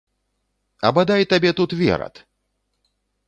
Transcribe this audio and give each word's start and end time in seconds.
А 0.87 0.91
бадай 0.99 1.21
табе 1.35 1.51
тут 1.59 1.75
верад! 1.81 2.13